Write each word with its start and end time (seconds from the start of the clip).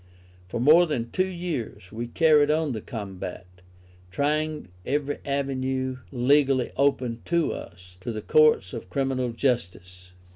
For 0.47 0.59
more 0.59 0.87
than 0.87 1.11
two 1.11 1.27
years 1.27 1.91
we 1.91 2.07
carried 2.07 2.49
on 2.49 2.71
the 2.71 2.81
combat, 2.81 3.45
trying 4.09 4.69
every 4.83 5.19
avenue 5.23 5.99
legally 6.11 6.71
open 6.75 7.21
to 7.25 7.53
us, 7.53 7.97
to 7.99 8.11
the 8.11 8.23
Courts 8.23 8.73
of 8.73 8.89
Criminal 8.89 9.29
Justice. 9.29 10.13